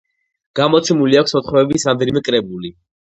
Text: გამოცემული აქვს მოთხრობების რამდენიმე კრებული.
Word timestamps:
გამოცემული 0.59 1.19
აქვს 1.21 1.35
მოთხრობების 1.37 1.85
რამდენიმე 1.91 2.25
კრებული. 2.29 2.73